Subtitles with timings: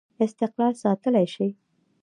[0.23, 1.47] استقلال ساتلای شي.